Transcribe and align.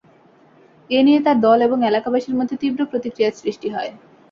এ 0.89 0.99
নিয়ে 1.05 1.19
তাঁর 1.21 1.37
দল 1.45 1.59
এবং 1.61 1.77
এলাকাবাসীর 1.83 2.37
মধ্যে 2.39 2.55
তীব্র 2.61 2.81
প্রতিক্রিয়ার 2.91 3.37
সৃষ্টি 3.41 3.67
হয়। 3.69 3.91